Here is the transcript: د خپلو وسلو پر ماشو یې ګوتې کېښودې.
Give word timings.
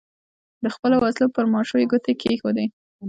د 0.63 0.65
خپلو 0.75 0.95
وسلو 1.03 1.33
پر 1.35 1.45
ماشو 1.53 1.75
یې 1.81 1.85
ګوتې 1.91 2.13
کېښودې. 2.21 2.65